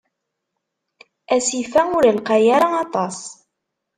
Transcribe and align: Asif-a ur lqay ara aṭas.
Asif-a 1.35 1.81
ur 1.97 2.05
lqay 2.17 2.45
ara 2.55 2.67
aṭas. 2.83 3.17